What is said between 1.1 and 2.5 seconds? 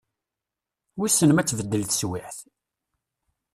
ma ad tbeddel teswiɛt?